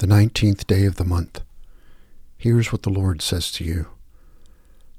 the 0.00 0.06
nineteenth 0.06 0.66
day 0.66 0.86
of 0.86 0.96
the 0.96 1.04
month. 1.04 1.42
Here's 2.38 2.72
what 2.72 2.84
the 2.84 2.88
Lord 2.88 3.20
says 3.20 3.52
to 3.52 3.64
you 3.64 3.88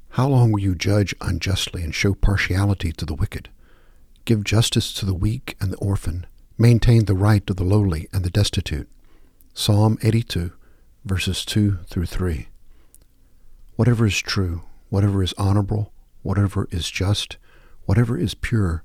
How 0.10 0.28
long 0.28 0.52
will 0.52 0.60
you 0.60 0.76
judge 0.76 1.16
unjustly 1.20 1.82
and 1.82 1.94
show 1.94 2.14
partiality 2.14 2.92
to 2.92 3.06
the 3.08 3.16
wicked? 3.16 3.50
Give 4.26 4.44
justice 4.44 4.94
to 4.94 5.08
the 5.08 5.16
weak 5.16 5.58
and 5.60 5.74
the 5.74 5.78
orphan. 5.78 6.28
Maintain 6.56 7.06
the 7.06 7.16
right 7.16 7.50
of 7.50 7.56
the 7.56 7.64
lowly 7.64 8.10
and 8.14 8.24
the 8.24 8.30
destitute. 8.30 8.88
Psalm 9.56 9.98
82, 10.04 10.54
verses 11.04 11.46
2 11.46 11.80
through 11.88 12.06
3. 12.06 12.50
Whatever 13.78 14.06
is 14.06 14.20
true, 14.20 14.62
whatever 14.90 15.24
is 15.24 15.34
honorable, 15.36 15.92
whatever 16.22 16.68
is 16.70 16.92
just, 16.92 17.38
whatever 17.86 18.20
is 18.20 18.36
pure, 18.36 18.84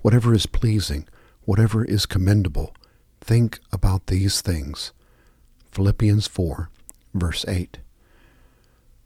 whatever 0.00 0.32
is 0.32 0.46
pleasing, 0.46 1.06
whatever 1.42 1.84
is 1.84 2.06
commendable, 2.06 2.74
think 3.20 3.60
about 3.70 4.06
these 4.06 4.40
things. 4.40 4.92
Philippians 5.70 6.26
4, 6.26 6.70
verse 7.14 7.44
8. 7.46 7.78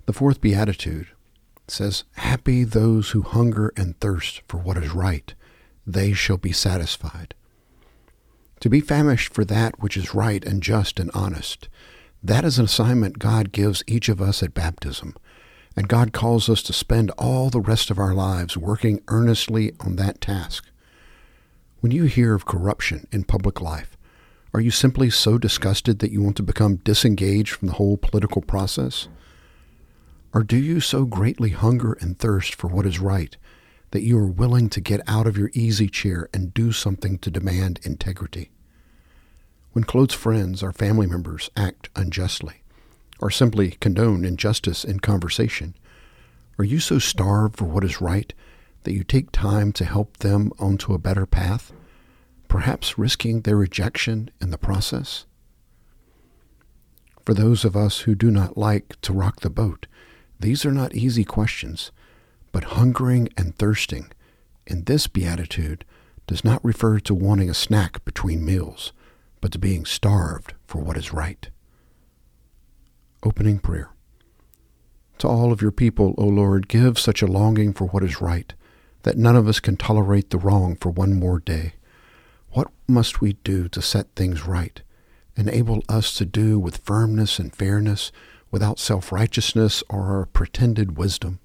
The 0.06 0.12
fourth 0.12 0.40
beatitude 0.40 1.08
says, 1.68 2.04
Happy 2.14 2.64
those 2.64 3.10
who 3.10 3.22
hunger 3.22 3.72
and 3.76 3.98
thirst 4.00 4.42
for 4.48 4.58
what 4.58 4.76
is 4.76 4.92
right, 4.92 5.34
they 5.86 6.12
shall 6.12 6.36
be 6.36 6.52
satisfied. 6.52 7.34
To 8.60 8.68
be 8.68 8.80
famished 8.80 9.34
for 9.34 9.44
that 9.44 9.80
which 9.80 9.96
is 9.96 10.14
right 10.14 10.44
and 10.44 10.62
just 10.62 11.00
and 11.00 11.10
honest, 11.14 11.68
that 12.22 12.44
is 12.44 12.58
an 12.58 12.66
assignment 12.66 13.18
God 13.18 13.50
gives 13.50 13.82
each 13.86 14.08
of 14.08 14.20
us 14.20 14.42
at 14.42 14.54
baptism, 14.54 15.16
and 15.76 15.88
God 15.88 16.12
calls 16.12 16.48
us 16.48 16.62
to 16.64 16.72
spend 16.72 17.10
all 17.12 17.50
the 17.50 17.60
rest 17.60 17.90
of 17.90 17.98
our 17.98 18.14
lives 18.14 18.56
working 18.56 19.02
earnestly 19.08 19.72
on 19.80 19.96
that 19.96 20.20
task. 20.20 20.64
When 21.80 21.90
you 21.90 22.04
hear 22.04 22.34
of 22.34 22.46
corruption 22.46 23.08
in 23.10 23.24
public 23.24 23.60
life, 23.60 23.96
are 24.54 24.60
you 24.60 24.70
simply 24.70 25.08
so 25.08 25.38
disgusted 25.38 26.00
that 26.00 26.12
you 26.12 26.22
want 26.22 26.36
to 26.36 26.42
become 26.42 26.76
disengaged 26.76 27.54
from 27.54 27.68
the 27.68 27.74
whole 27.74 27.96
political 27.96 28.42
process? 28.42 29.08
Or 30.34 30.42
do 30.42 30.56
you 30.56 30.80
so 30.80 31.04
greatly 31.04 31.50
hunger 31.50 31.94
and 32.00 32.18
thirst 32.18 32.54
for 32.54 32.68
what 32.68 32.86
is 32.86 32.98
right 32.98 33.36
that 33.92 34.02
you 34.02 34.18
are 34.18 34.26
willing 34.26 34.68
to 34.70 34.80
get 34.80 35.00
out 35.06 35.26
of 35.26 35.38
your 35.38 35.50
easy 35.54 35.88
chair 35.88 36.28
and 36.34 36.52
do 36.52 36.72
something 36.72 37.18
to 37.18 37.30
demand 37.30 37.80
integrity? 37.82 38.50
When 39.72 39.84
close 39.84 40.12
friends 40.12 40.62
or 40.62 40.72
family 40.72 41.06
members 41.06 41.50
act 41.56 41.88
unjustly, 41.96 42.62
or 43.20 43.30
simply 43.30 43.72
condone 43.80 44.24
injustice 44.24 44.84
in 44.84 45.00
conversation, 45.00 45.74
are 46.58 46.64
you 46.64 46.78
so 46.78 46.98
starved 46.98 47.56
for 47.56 47.64
what 47.64 47.84
is 47.84 48.00
right 48.02 48.34
that 48.82 48.92
you 48.92 49.04
take 49.04 49.32
time 49.32 49.72
to 49.72 49.84
help 49.86 50.18
them 50.18 50.52
onto 50.58 50.92
a 50.92 50.98
better 50.98 51.24
path? 51.24 51.72
Perhaps 52.52 52.98
risking 52.98 53.40
their 53.40 53.56
rejection 53.56 54.30
in 54.38 54.50
the 54.50 54.58
process? 54.58 55.24
For 57.24 57.32
those 57.32 57.64
of 57.64 57.74
us 57.74 58.00
who 58.00 58.14
do 58.14 58.30
not 58.30 58.58
like 58.58 59.00
to 59.00 59.14
rock 59.14 59.40
the 59.40 59.48
boat, 59.48 59.86
these 60.38 60.66
are 60.66 60.70
not 60.70 60.94
easy 60.94 61.24
questions, 61.24 61.92
but 62.52 62.76
hungering 62.76 63.30
and 63.38 63.56
thirsting 63.56 64.12
in 64.66 64.84
this 64.84 65.06
beatitude 65.06 65.86
does 66.26 66.44
not 66.44 66.62
refer 66.62 67.00
to 67.00 67.14
wanting 67.14 67.48
a 67.48 67.54
snack 67.54 68.04
between 68.04 68.44
meals, 68.44 68.92
but 69.40 69.50
to 69.52 69.58
being 69.58 69.86
starved 69.86 70.52
for 70.66 70.82
what 70.82 70.98
is 70.98 71.10
right. 71.10 71.48
Opening 73.22 73.60
prayer. 73.60 73.92
To 75.20 75.26
all 75.26 75.52
of 75.52 75.62
your 75.62 75.72
people, 75.72 76.14
O 76.18 76.26
Lord, 76.26 76.68
give 76.68 76.98
such 76.98 77.22
a 77.22 77.26
longing 77.26 77.72
for 77.72 77.86
what 77.86 78.04
is 78.04 78.20
right, 78.20 78.52
that 79.04 79.16
none 79.16 79.36
of 79.36 79.48
us 79.48 79.58
can 79.58 79.78
tolerate 79.78 80.28
the 80.28 80.36
wrong 80.36 80.76
for 80.76 80.90
one 80.90 81.18
more 81.18 81.40
day. 81.40 81.76
Must 82.92 83.22
we 83.22 83.32
do 83.42 83.68
to 83.70 83.80
set 83.80 84.14
things 84.14 84.46
right? 84.46 84.82
Enable 85.34 85.82
us 85.88 86.14
to 86.18 86.26
do 86.26 86.58
with 86.58 86.84
firmness 86.84 87.38
and 87.38 87.56
fairness, 87.56 88.12
without 88.50 88.78
self 88.78 89.10
righteousness 89.10 89.82
or 89.88 90.28
pretended 90.34 90.98
wisdom, 90.98 91.38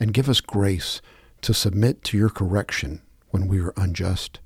and 0.00 0.12
give 0.12 0.28
us 0.28 0.40
grace 0.40 1.00
to 1.42 1.54
submit 1.54 2.02
to 2.02 2.18
your 2.18 2.30
correction 2.30 3.00
when 3.30 3.46
we 3.46 3.60
are 3.60 3.72
unjust, 3.76 4.40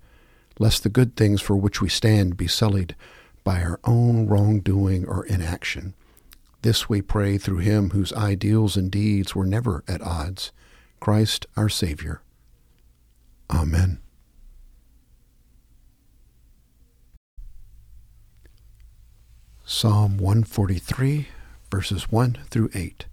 lest 0.59 0.83
the 0.83 0.91
good 0.91 1.17
things 1.17 1.41
for 1.41 1.57
which 1.57 1.81
we 1.81 1.89
stand 1.89 2.37
be 2.37 2.47
sullied 2.47 2.95
by 3.43 3.63
our 3.63 3.81
own 3.85 4.27
wrongdoing 4.27 5.07
or 5.07 5.25
inaction. 5.25 5.95
This 6.61 6.87
we 6.87 7.01
pray 7.01 7.39
through 7.39 7.61
him 7.61 7.91
whose 7.91 8.13
ideals 8.13 8.77
and 8.77 8.91
deeds 8.91 9.35
were 9.35 9.47
never 9.47 9.83
at 9.89 10.03
odds, 10.03 10.53
Christ 11.01 11.47
our 11.57 11.71
Savior. 11.71 12.21
Amen. 13.49 14.01
Psalm 19.69 20.17
143, 20.19 21.27
verses 21.73 22.05
1 22.09 22.39
through 22.51 22.71
8. 22.73 23.07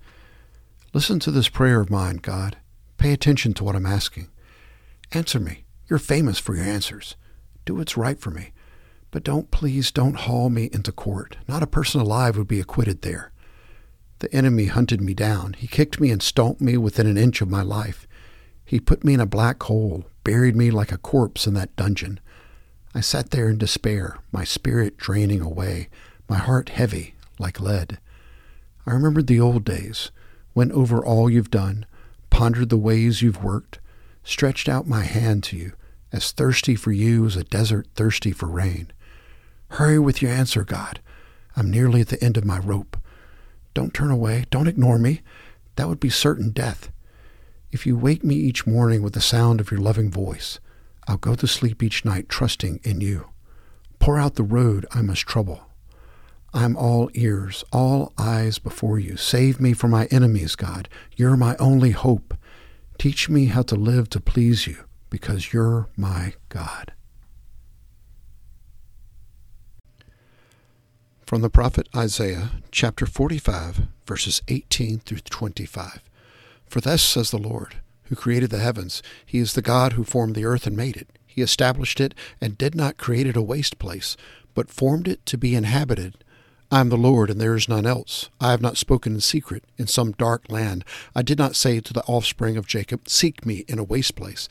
Listen 0.94 1.18
to 1.18 1.32
this 1.32 1.50
prayer 1.50 1.82
of 1.82 1.90
mine, 1.90 2.18
God. 2.18 2.58
Pay 3.00 3.12
attention 3.12 3.56
to 3.56 3.64
what 3.64 3.76
I'm 3.76 3.88
asking. 3.88 4.30
Answer 5.14 5.40
me. 5.40 5.66
You're 5.90 5.98
famous 5.98 6.38
for 6.38 6.56
your 6.56 6.66
answers. 6.66 7.16
Do 7.66 7.74
what's 7.74 7.98
right 7.98 8.20
for 8.20 8.30
me. 8.30 8.52
But 9.10 9.24
don't, 9.24 9.50
please, 9.50 9.90
don't 9.92 10.14
haul 10.14 10.52
me 10.52 10.70
into 10.72 10.92
court. 10.92 11.38
Not 11.48 11.64
a 11.64 11.68
person 11.68 12.00
alive 12.00 12.38
would 12.38 12.48
be 12.48 12.60
acquitted 12.60 13.02
there. 13.02 13.32
The 14.20 14.32
enemy 14.32 14.66
hunted 14.66 15.02
me 15.02 15.16
down. 15.16 15.54
He 15.54 15.66
kicked 15.66 16.00
me 16.00 16.12
and 16.12 16.22
stomped 16.22 16.62
me 16.62 16.78
within 16.78 17.08
an 17.08 17.18
inch 17.18 17.42
of 17.42 17.50
my 17.50 17.64
life. 17.64 18.08
He 18.64 18.80
put 18.80 19.04
me 19.04 19.16
in 19.16 19.20
a 19.20 19.26
black 19.26 19.64
hole, 19.64 20.06
buried 20.24 20.56
me 20.56 20.70
like 20.70 20.92
a 20.92 21.00
corpse 21.00 21.48
in 21.48 21.56
that 21.56 21.76
dungeon. 21.76 22.20
I 22.94 23.02
sat 23.02 23.32
there 23.32 23.50
in 23.50 23.58
despair, 23.58 24.20
my 24.32 24.44
spirit 24.44 24.98
draining 24.98 25.42
away 25.42 25.90
my 26.34 26.40
heart 26.40 26.70
heavy 26.70 27.14
like 27.38 27.60
lead. 27.60 28.00
I 28.88 28.92
remembered 28.92 29.28
the 29.28 29.40
old 29.40 29.64
days, 29.64 30.10
went 30.56 30.72
over 30.72 31.06
all 31.06 31.30
you've 31.30 31.52
done, 31.52 31.86
pondered 32.32 32.70
the 32.70 32.78
ways 32.78 33.22
you've 33.22 33.44
worked, 33.44 33.80
stretched 34.24 34.68
out 34.68 34.88
my 34.88 35.04
hand 35.04 35.44
to 35.44 35.58
you, 35.58 35.74
as 36.12 36.32
thirsty 36.32 36.74
for 36.74 36.92
you 36.92 37.24
as 37.28 37.36
a 37.36 37.44
desert 37.44 37.86
thirsty 37.94 38.32
for 38.32 38.48
rain. 38.48 38.92
Hurry 39.78 40.00
with 40.00 40.24
your 40.24 40.32
answer, 40.32 40.64
God. 40.64 41.02
I'm 41.56 41.70
nearly 41.70 42.02
at 42.02 42.08
the 42.08 42.24
end 42.24 42.36
of 42.36 42.46
my 42.46 42.58
rope. 42.58 42.98
Don't 43.76 43.94
turn 43.94 44.10
away. 44.10 44.46
Don't 44.50 44.68
ignore 44.68 44.98
me. 44.98 45.22
That 45.76 45.88
would 45.88 46.00
be 46.00 46.10
certain 46.10 46.50
death. 46.50 46.90
If 47.72 47.86
you 47.86 47.96
wake 47.96 48.24
me 48.24 48.34
each 48.34 48.66
morning 48.66 49.04
with 49.04 49.14
the 49.14 49.22
sound 49.22 49.62
of 49.62 49.70
your 49.70 49.80
loving 49.80 50.10
voice, 50.10 50.60
I'll 51.08 51.18
go 51.18 51.36
to 51.36 51.46
sleep 51.46 51.84
each 51.84 52.04
night 52.04 52.28
trusting 52.28 52.80
in 52.84 53.02
you. 53.02 53.30
Pour 54.00 54.18
out 54.18 54.34
the 54.34 54.42
road 54.42 54.88
I 54.90 55.04
must 55.04 55.28
trouble. 55.28 55.68
I'm 56.54 56.78
all 56.78 57.10
ears, 57.16 57.64
all 57.74 58.14
eyes 58.16 58.60
before 58.60 59.00
you. 59.00 59.18
Save 59.18 59.60
me 59.60 59.74
from 59.74 59.90
my 59.90 60.06
enemies, 60.06 60.56
God. 60.56 60.88
You're 61.16 61.36
my 61.36 61.56
only 61.58 61.92
hope. 61.92 62.36
Teach 63.00 63.28
me 63.28 63.46
how 63.46 63.64
to 63.64 63.76
live 63.76 64.08
to 64.12 64.20
please 64.20 64.68
you, 64.68 64.84
because 65.10 65.52
you're 65.52 65.90
my 65.98 66.34
God. 66.50 66.94
From 71.26 71.42
the 71.42 71.50
prophet 71.50 71.90
Isaiah, 71.96 72.52
chapter 72.70 73.08
45, 73.08 73.88
verses 74.06 74.44
18 74.48 75.00
through 75.00 75.22
25. 75.22 76.04
For 76.68 76.82
thus 76.82 77.02
says 77.02 77.32
the 77.32 77.40
Lord, 77.40 77.78
who 78.04 78.16
created 78.16 78.52
the 78.52 78.60
heavens, 78.60 79.02
He 79.26 79.40
is 79.40 79.54
the 79.54 79.64
God 79.64 79.94
who 79.94 80.04
formed 80.04 80.36
the 80.36 80.46
earth 80.46 80.68
and 80.68 80.78
made 80.78 80.98
it. 80.98 81.08
He 81.26 81.42
established 81.42 82.00
it 82.00 82.14
and 82.40 82.60
did 82.60 82.76
not 82.76 82.98
create 82.98 83.26
it 83.26 83.36
a 83.36 83.42
waste 83.42 83.80
place, 83.80 84.16
but 84.54 84.70
formed 84.70 85.08
it 85.08 85.26
to 85.26 85.38
be 85.38 85.56
inhabited 85.56 86.24
I 86.74 86.80
am 86.80 86.90
the 86.90 86.98
Lord, 86.98 87.30
and 87.30 87.40
there 87.40 87.54
is 87.54 87.70
none 87.70 87.86
else. 87.86 88.32
I 88.42 88.50
have 88.50 88.62
not 88.64 88.78
spoken 88.78 89.14
in 89.14 89.22
secret 89.22 89.64
in 89.78 89.86
some 89.86 90.14
dark 90.14 90.52
land. 90.52 90.84
I 91.16 91.22
did 91.22 91.38
not 91.38 91.56
say 91.56 91.80
to 91.80 91.94
the 91.94 92.02
offspring 92.06 92.58
of 92.58 92.66
Jacob, 92.66 93.08
Seek 93.08 93.46
me 93.46 93.64
in 93.68 93.78
a 93.78 93.84
waste 93.84 94.16
place. 94.16 94.50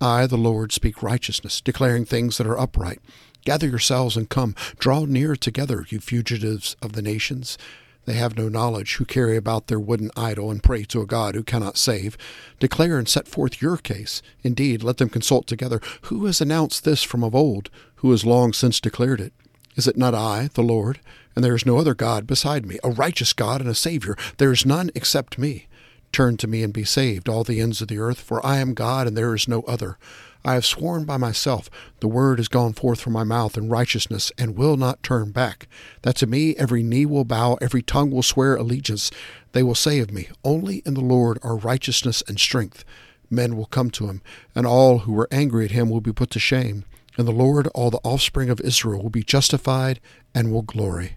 I, 0.00 0.28
the 0.28 0.36
Lord, 0.36 0.70
speak 0.70 1.02
righteousness, 1.02 1.60
declaring 1.60 2.04
things 2.04 2.38
that 2.38 2.46
are 2.46 2.56
upright. 2.56 3.00
Gather 3.44 3.66
yourselves 3.66 4.16
and 4.16 4.30
come. 4.30 4.54
Draw 4.78 5.06
near 5.06 5.34
together, 5.34 5.84
you 5.88 5.98
fugitives 5.98 6.76
of 6.80 6.92
the 6.92 7.02
nations. 7.02 7.58
They 8.04 8.12
have 8.12 8.36
no 8.36 8.48
knowledge, 8.48 8.94
who 8.94 9.04
carry 9.04 9.36
about 9.36 9.66
their 9.66 9.80
wooden 9.80 10.12
idol 10.16 10.52
and 10.52 10.62
pray 10.62 10.84
to 10.84 11.00
a 11.00 11.06
God 11.06 11.34
who 11.34 11.42
cannot 11.42 11.76
save. 11.76 12.16
Declare 12.60 12.98
and 12.98 13.08
set 13.08 13.26
forth 13.26 13.60
your 13.60 13.78
case. 13.78 14.22
Indeed, 14.44 14.84
let 14.84 14.98
them 14.98 15.08
consult 15.08 15.48
together. 15.48 15.80
Who 16.02 16.26
has 16.26 16.40
announced 16.40 16.84
this 16.84 17.02
from 17.02 17.24
of 17.24 17.34
old? 17.34 17.68
Who 17.96 18.12
has 18.12 18.24
long 18.24 18.52
since 18.52 18.78
declared 18.78 19.20
it? 19.20 19.32
Is 19.74 19.88
it 19.88 19.96
not 19.96 20.14
I, 20.14 20.50
the 20.54 20.62
Lord? 20.62 21.00
And 21.34 21.44
there 21.44 21.54
is 21.54 21.66
no 21.66 21.78
other 21.78 21.94
God 21.94 22.26
beside 22.26 22.66
me, 22.66 22.78
a 22.84 22.90
righteous 22.90 23.32
God 23.32 23.60
and 23.60 23.70
a 23.70 23.74
Savior. 23.74 24.16
There 24.38 24.52
is 24.52 24.66
none 24.66 24.90
except 24.94 25.38
me. 25.38 25.66
Turn 26.12 26.36
to 26.36 26.46
me 26.46 26.62
and 26.62 26.72
be 26.72 26.84
saved, 26.84 27.28
all 27.28 27.42
the 27.42 27.60
ends 27.60 27.80
of 27.80 27.88
the 27.88 27.98
earth, 27.98 28.20
for 28.20 28.44
I 28.46 28.58
am 28.58 28.74
God 28.74 29.08
and 29.08 29.16
there 29.16 29.34
is 29.34 29.48
no 29.48 29.62
other. 29.62 29.98
I 30.44 30.54
have 30.54 30.66
sworn 30.66 31.06
by 31.06 31.16
myself, 31.16 31.70
the 32.00 32.06
word 32.06 32.38
has 32.38 32.48
gone 32.48 32.74
forth 32.74 33.00
from 33.00 33.14
my 33.14 33.24
mouth 33.24 33.56
in 33.56 33.70
righteousness 33.70 34.30
and 34.36 34.56
will 34.56 34.76
not 34.76 35.02
turn 35.02 35.32
back. 35.32 35.66
That 36.02 36.16
to 36.16 36.26
me 36.26 36.54
every 36.56 36.82
knee 36.82 37.06
will 37.06 37.24
bow, 37.24 37.54
every 37.62 37.82
tongue 37.82 38.10
will 38.10 38.22
swear 38.22 38.54
allegiance. 38.54 39.10
They 39.52 39.62
will 39.62 39.74
say 39.74 40.00
of 40.00 40.12
me, 40.12 40.28
Only 40.44 40.82
in 40.84 40.94
the 40.94 41.00
Lord 41.00 41.38
are 41.42 41.56
righteousness 41.56 42.22
and 42.28 42.38
strength. 42.38 42.84
Men 43.30 43.56
will 43.56 43.66
come 43.66 43.90
to 43.92 44.06
him, 44.08 44.20
and 44.54 44.66
all 44.66 44.98
who 45.00 45.12
were 45.12 45.28
angry 45.32 45.64
at 45.64 45.70
him 45.70 45.88
will 45.88 46.02
be 46.02 46.12
put 46.12 46.30
to 46.30 46.38
shame. 46.38 46.84
In 47.16 47.24
the 47.24 47.32
Lord 47.32 47.66
all 47.68 47.90
the 47.90 48.00
offspring 48.04 48.50
of 48.50 48.60
Israel 48.60 49.02
will 49.02 49.10
be 49.10 49.22
justified 49.22 49.98
and 50.34 50.52
will 50.52 50.62
glory. 50.62 51.16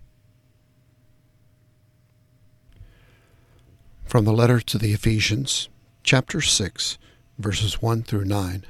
From 4.08 4.24
the 4.24 4.32
letter 4.32 4.62
to 4.62 4.78
the 4.78 4.94
Ephesians, 4.94 5.68
chapter 6.02 6.40
6, 6.40 6.98
verses 7.38 7.82
1 7.82 8.04
through 8.04 8.24
9. 8.24 8.66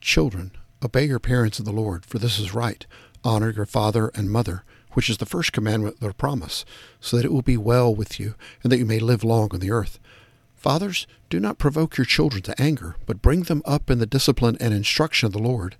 Children, 0.00 0.52
obey 0.82 1.04
your 1.04 1.18
parents 1.18 1.58
in 1.58 1.66
the 1.66 1.72
Lord, 1.72 2.06
for 2.06 2.18
this 2.18 2.38
is 2.38 2.54
right. 2.54 2.86
Honor 3.22 3.50
your 3.50 3.66
father 3.66 4.10
and 4.14 4.30
mother, 4.30 4.64
which 4.92 5.10
is 5.10 5.18
the 5.18 5.26
first 5.26 5.52
commandment 5.52 6.00
with 6.00 6.10
a 6.10 6.14
promise, 6.14 6.64
so 7.00 7.18
that 7.18 7.26
it 7.26 7.34
will 7.34 7.42
be 7.42 7.58
well 7.58 7.94
with 7.94 8.18
you, 8.18 8.34
and 8.62 8.72
that 8.72 8.78
you 8.78 8.86
may 8.86 8.98
live 8.98 9.22
long 9.22 9.50
on 9.52 9.60
the 9.60 9.70
earth. 9.70 9.98
Fathers, 10.54 11.06
do 11.28 11.38
not 11.38 11.58
provoke 11.58 11.98
your 11.98 12.06
children 12.06 12.42
to 12.44 12.58
anger, 12.60 12.96
but 13.04 13.20
bring 13.20 13.42
them 13.42 13.60
up 13.66 13.90
in 13.90 13.98
the 13.98 14.06
discipline 14.06 14.56
and 14.58 14.72
instruction 14.72 15.26
of 15.26 15.34
the 15.34 15.38
Lord. 15.38 15.76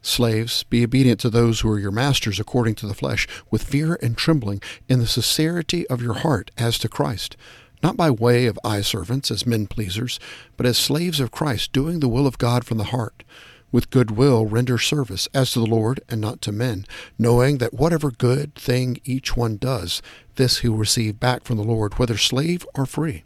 Slaves, 0.00 0.62
be 0.64 0.82
obedient 0.82 1.20
to 1.20 1.30
those 1.30 1.60
who 1.60 1.70
are 1.70 1.78
your 1.78 1.90
masters 1.90 2.40
according 2.40 2.76
to 2.76 2.86
the 2.86 2.94
flesh, 2.94 3.28
with 3.50 3.64
fear 3.64 3.98
and 4.00 4.16
trembling, 4.16 4.62
in 4.88 4.98
the 4.98 5.06
sincerity 5.06 5.86
of 5.88 6.00
your 6.00 6.14
heart 6.14 6.50
as 6.56 6.78
to 6.78 6.88
Christ 6.88 7.36
not 7.84 7.98
by 7.98 8.10
way 8.10 8.46
of 8.46 8.58
eye 8.64 8.80
servants 8.80 9.30
as 9.30 9.46
men 9.46 9.66
pleasers, 9.66 10.18
but 10.56 10.64
as 10.64 10.78
slaves 10.78 11.20
of 11.20 11.30
Christ, 11.30 11.70
doing 11.70 12.00
the 12.00 12.08
will 12.08 12.26
of 12.26 12.38
God 12.38 12.64
from 12.64 12.78
the 12.78 12.84
heart. 12.84 13.22
With 13.70 13.90
good 13.90 14.12
will 14.12 14.46
render 14.46 14.78
service 14.78 15.28
as 15.34 15.50
to 15.50 15.58
the 15.58 15.66
Lord 15.66 16.00
and 16.08 16.18
not 16.18 16.40
to 16.42 16.52
men, 16.52 16.86
knowing 17.18 17.58
that 17.58 17.74
whatever 17.74 18.10
good 18.10 18.54
thing 18.54 19.00
each 19.04 19.36
one 19.36 19.58
does, 19.58 20.00
this 20.36 20.60
he 20.60 20.68
will 20.68 20.78
receive 20.78 21.20
back 21.20 21.44
from 21.44 21.58
the 21.58 21.62
Lord, 21.62 21.98
whether 21.98 22.16
slave 22.16 22.66
or 22.74 22.86
free. 22.86 23.22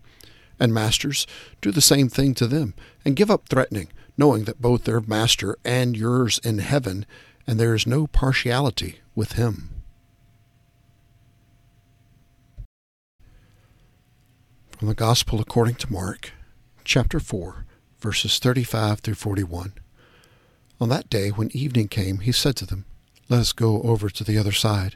And 0.59 0.75
masters, 0.75 1.25
do 1.61 1.71
the 1.71 1.81
same 1.81 2.09
thing 2.09 2.35
to 2.35 2.49
them, 2.49 2.75
and 3.05 3.15
give 3.15 3.31
up 3.31 3.49
threatening, 3.49 3.93
knowing 4.17 4.43
that 4.45 4.61
both 4.61 4.83
their 4.83 5.01
master 5.01 5.57
and 5.65 5.97
yours 5.97 6.41
in 6.43 6.59
heaven, 6.59 7.07
and 7.47 7.61
there 7.61 7.77
is 7.77 7.87
no 7.87 8.09
partiality 8.09 8.99
with 9.15 9.35
him. 9.35 9.78
From 14.79 14.87
the 14.87 14.95
Gospel 14.95 15.41
according 15.41 15.75
to 15.77 15.93
Mark, 15.93 16.31
chapter 16.85 17.19
4, 17.19 17.67
verses 17.99 18.39
35 18.39 19.01
through 19.01 19.15
41. 19.15 19.73
On 20.81 20.89
that 20.89 21.11
day, 21.11 21.31
when 21.31 21.51
evening 21.51 21.89
came, 21.89 22.21
he 22.21 22.31
said 22.31 22.55
to 22.59 22.65
them, 22.65 22.85
Let 23.29 23.41
us 23.41 23.53
go 23.53 23.83
over 23.83 24.09
to 24.09 24.23
the 24.23 24.39
other 24.39 24.53
side. 24.53 24.95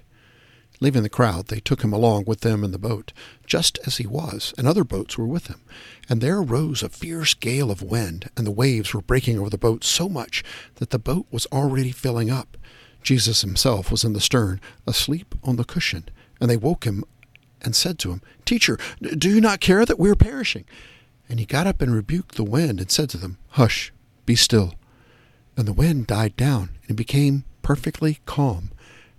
Leaving 0.79 1.03
the 1.03 1.09
crowd, 1.09 1.49
they 1.49 1.59
took 1.59 1.83
him 1.83 1.93
along 1.93 2.27
with 2.29 2.43
them 2.43 2.63
in 2.63 2.71
the 2.71 2.79
boat, 2.79 3.13
just 3.45 3.77
as 3.85 3.97
he 3.97 4.07
was, 4.07 4.55
and 4.57 4.69
other 4.69 4.85
boats 4.85 5.19
were 5.19 5.27
with 5.27 5.49
him. 5.49 5.63
And 6.09 6.21
there 6.21 6.39
arose 6.39 6.85
a 6.85 6.89
fierce 6.89 7.35
gale 7.35 7.73
of 7.73 7.83
wind, 7.83 8.31
and 8.37 8.47
the 8.47 8.53
waves 8.53 8.95
were 8.95 9.03
breaking 9.03 9.37
over 9.41 9.51
the 9.51 9.59
boat 9.59 9.83
so 9.83 10.09
much 10.09 10.45
that 10.77 10.91
the 10.91 10.99
boat 11.01 11.27
was 11.33 11.47
already 11.47 11.91
filling 11.91 12.31
up. 12.31 12.57
Jesus 13.03 13.41
himself 13.41 13.91
was 13.91 14.05
in 14.05 14.13
the 14.13 14.21
stern, 14.21 14.61
asleep 14.87 15.35
on 15.43 15.57
the 15.57 15.65
cushion, 15.65 16.09
and 16.41 16.49
they 16.49 16.57
woke 16.57 16.85
him 16.85 17.03
and 17.63 17.75
said 17.75 17.99
to 18.01 18.11
him, 18.11 18.23
Teacher, 18.45 18.79
do 19.01 19.29
you 19.29 19.41
not 19.41 19.61
care 19.61 19.85
that 19.85 19.99
we 19.99 20.11
are 20.11 20.17
perishing? 20.17 20.65
And 21.29 21.39
he 21.39 21.47
got 21.47 21.67
up 21.67 21.81
and 21.81 21.95
rebuked 21.95 22.35
the 22.35 22.45
wind 22.45 22.81
and 22.81 22.91
said 22.91 23.09
to 23.11 23.19
them, 23.19 23.39
Hush, 23.51 23.93
be 24.27 24.37
still. 24.37 24.75
And 25.57 25.67
the 25.67 25.73
wind 25.73 26.07
died 26.07 26.37
down 26.37 26.71
and 26.89 26.97
became 26.97 27.45
perfectly 27.63 28.19
calm. 28.27 28.71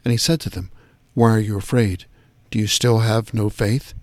And 0.03 0.11
he 0.11 0.17
said 0.17 0.39
to 0.41 0.49
them, 0.49 0.71
Why 1.13 1.31
are 1.31 1.39
you 1.39 1.57
afraid? 1.57 2.05
Do 2.51 2.59
you 2.59 2.67
still 2.67 2.99
have 2.99 3.33
no 3.33 3.49
faith? 3.49 3.93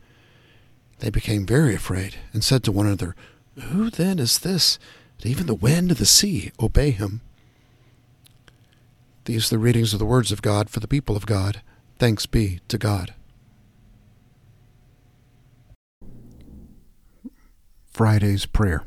They 0.98 1.10
became 1.10 1.46
very 1.46 1.74
afraid 1.74 2.16
and 2.32 2.42
said 2.42 2.64
to 2.64 2.72
one 2.72 2.86
another, 2.86 3.14
Who 3.58 3.90
then 3.90 4.18
is 4.18 4.40
this 4.40 4.78
that 5.18 5.28
even 5.28 5.46
the 5.46 5.54
wind 5.54 5.90
and 5.90 5.98
the 5.98 6.06
sea 6.06 6.52
obey 6.60 6.90
him? 6.90 7.20
These 9.24 9.46
are 9.46 9.56
the 9.56 9.58
readings 9.58 9.92
of 9.92 9.98
the 9.98 10.06
words 10.06 10.32
of 10.32 10.42
God 10.42 10.70
for 10.70 10.80
the 10.80 10.88
people 10.88 11.16
of 11.16 11.26
God. 11.26 11.62
Thanks 11.98 12.26
be 12.26 12.60
to 12.68 12.78
God. 12.78 13.14
Friday's 17.90 18.46
Prayer. 18.46 18.84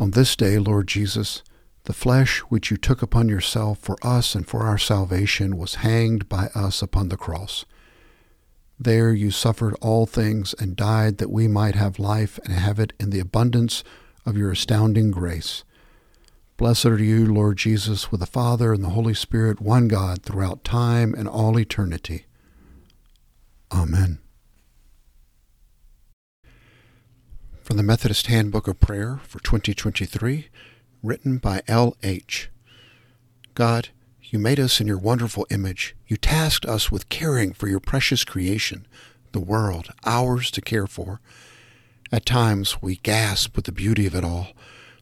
On 0.00 0.12
this 0.12 0.34
day, 0.34 0.58
Lord 0.58 0.88
Jesus, 0.88 1.42
the 1.84 1.92
flesh 1.92 2.40
which 2.40 2.70
you 2.70 2.76
took 2.76 3.02
upon 3.02 3.28
yourself 3.28 3.78
for 3.78 3.96
us 4.02 4.34
and 4.34 4.48
for 4.48 4.62
our 4.62 4.78
salvation 4.78 5.56
was 5.56 5.76
hanged 5.76 6.28
by 6.28 6.46
us 6.54 6.80
upon 6.80 7.10
the 7.10 7.16
cross. 7.16 7.64
There 8.80 9.12
you 9.12 9.30
suffered 9.30 9.76
all 9.80 10.06
things 10.06 10.54
and 10.58 10.74
died 10.74 11.18
that 11.18 11.30
we 11.30 11.46
might 11.46 11.74
have 11.74 11.98
life 11.98 12.40
and 12.44 12.54
have 12.54 12.80
it 12.80 12.94
in 12.98 13.10
the 13.10 13.20
abundance 13.20 13.84
of 14.24 14.36
your 14.36 14.50
astounding 14.50 15.10
grace. 15.10 15.62
Blessed 16.56 16.86
are 16.86 17.02
you, 17.02 17.32
Lord 17.32 17.58
Jesus, 17.58 18.10
with 18.10 18.20
the 18.20 18.26
Father 18.26 18.72
and 18.72 18.82
the 18.82 18.90
Holy 18.90 19.14
Spirit, 19.14 19.60
one 19.60 19.86
God, 19.86 20.22
throughout 20.22 20.64
time 20.64 21.14
and 21.14 21.28
all 21.28 21.58
eternity. 21.58 22.24
Amen. 23.70 24.21
From 27.62 27.76
the 27.76 27.84
Methodist 27.84 28.26
Handbook 28.26 28.66
of 28.66 28.80
Prayer 28.80 29.20
for 29.22 29.38
2023, 29.38 30.48
written 31.00 31.38
by 31.38 31.62
L. 31.68 31.96
H. 32.02 32.50
God, 33.54 33.90
you 34.20 34.40
made 34.40 34.58
us 34.58 34.80
in 34.80 34.88
your 34.88 34.98
wonderful 34.98 35.46
image. 35.48 35.94
You 36.08 36.16
tasked 36.16 36.66
us 36.66 36.90
with 36.90 37.08
caring 37.08 37.52
for 37.52 37.68
your 37.68 37.78
precious 37.78 38.24
creation, 38.24 38.84
the 39.30 39.38
world, 39.38 39.90
ours 40.04 40.50
to 40.50 40.60
care 40.60 40.88
for. 40.88 41.20
At 42.10 42.26
times 42.26 42.82
we 42.82 42.96
gasp 42.96 43.54
with 43.54 43.66
the 43.66 43.72
beauty 43.72 44.08
of 44.08 44.16
it 44.16 44.24
all. 44.24 44.48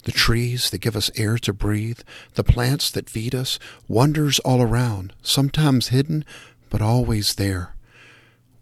The 0.04 0.12
trees 0.12 0.68
that 0.68 0.82
give 0.82 0.96
us 0.96 1.10
air 1.16 1.38
to 1.38 1.54
breathe, 1.54 2.00
the 2.34 2.44
plants 2.44 2.90
that 2.90 3.08
feed 3.08 3.34
us, 3.34 3.58
wonders 3.88 4.38
all 4.40 4.60
around, 4.60 5.14
sometimes 5.22 5.88
hidden, 5.88 6.26
but 6.68 6.82
always 6.82 7.36
there. 7.36 7.74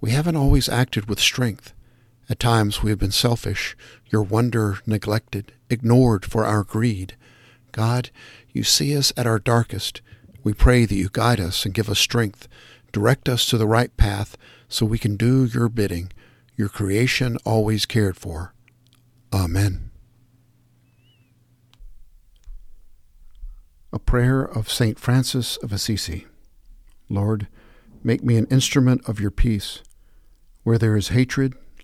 We 0.01 0.13
haven't 0.13 0.37
always 0.37 0.69
acted 0.69 1.09
with 1.09 1.19
strength. 1.19 1.75
At 2.31 2.39
times 2.39 2.83
we 2.83 2.91
have 2.91 2.99
been 2.99 3.11
selfish, 3.11 3.75
your 4.11 4.23
wonder 4.23 4.79
neglected, 4.87 5.53
ignored 5.71 6.27
for 6.27 6.45
our 6.45 6.63
greed. 6.63 7.17
God, 7.73 8.11
you 8.53 8.63
see 8.63 8.97
us 8.97 9.13
at 9.17 9.27
our 9.27 9.39
darkest. 9.39 10.03
We 10.45 10.53
pray 10.53 10.85
that 10.85 10.95
you 10.95 11.09
guide 11.11 11.41
us 11.41 11.65
and 11.65 11.73
give 11.73 11.89
us 11.89 11.99
strength, 11.99 12.47
direct 12.93 13.29
us 13.29 13.47
to 13.47 13.57
the 13.57 13.67
right 13.67 13.97
path 13.97 14.37
so 14.69 14.85
we 14.85 14.99
can 14.99 15.17
do 15.17 15.45
your 15.45 15.71
bidding, 15.71 16.13
your 16.55 16.69
creation 16.69 17.39
always 17.45 17.87
cared 17.87 18.17
for. 18.17 18.53
Amen. 19.33 19.91
A 23.91 23.99
prayer 23.99 24.43
of 24.43 24.71
St. 24.71 24.99
Francis 24.99 25.57
of 25.59 25.73
Assisi. 25.73 26.27
Lord, 27.09 27.49
make 28.05 28.23
me 28.23 28.37
an 28.37 28.47
instrument 28.47 29.09
of 29.09 29.19
your 29.19 29.31
peace. 29.31 29.83
Where 30.63 30.77
there 30.77 30.97
is 30.97 31.09
hatred, 31.09 31.55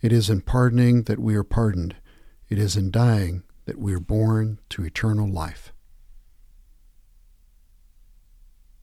it 0.00 0.12
is 0.12 0.30
in 0.30 0.42
pardoning 0.42 1.02
that 1.04 1.18
we 1.18 1.34
are 1.34 1.44
pardoned. 1.44 1.96
It 2.48 2.58
is 2.58 2.76
in 2.76 2.90
dying 2.90 3.42
that 3.66 3.78
we 3.78 3.94
are 3.94 4.00
born 4.00 4.60
to 4.70 4.84
eternal 4.84 5.28
life. 5.28 5.72